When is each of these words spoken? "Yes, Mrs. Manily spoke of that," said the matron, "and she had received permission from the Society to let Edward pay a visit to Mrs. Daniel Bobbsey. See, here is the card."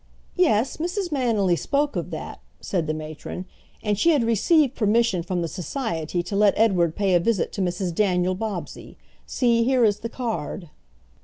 "Yes, 0.35 0.77
Mrs. 0.77 1.11
Manily 1.11 1.55
spoke 1.55 1.95
of 1.95 2.09
that," 2.09 2.39
said 2.59 2.87
the 2.87 2.93
matron, 2.95 3.45
"and 3.83 3.99
she 3.99 4.09
had 4.13 4.23
received 4.23 4.73
permission 4.73 5.21
from 5.21 5.43
the 5.43 5.47
Society 5.47 6.23
to 6.23 6.35
let 6.35 6.57
Edward 6.57 6.95
pay 6.95 7.13
a 7.13 7.19
visit 7.19 7.51
to 7.51 7.61
Mrs. 7.61 7.93
Daniel 7.93 8.33
Bobbsey. 8.33 8.97
See, 9.27 9.63
here 9.63 9.85
is 9.85 9.99
the 9.99 10.09
card." 10.09 10.71